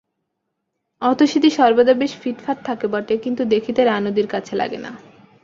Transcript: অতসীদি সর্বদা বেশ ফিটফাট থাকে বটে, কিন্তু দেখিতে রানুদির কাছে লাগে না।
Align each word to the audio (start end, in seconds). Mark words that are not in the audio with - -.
অতসীদি 1.01 1.49
সর্বদা 1.49 1.93
বেশ 1.93 2.11
ফিটফাট 2.21 2.57
থাকে 2.65 2.85
বটে, 2.87 3.15
কিন্তু 3.17 3.41
দেখিতে 3.45 3.81
রানুদির 3.83 4.27
কাছে 4.27 4.53
লাগে 4.55 4.79
না। 4.85 4.91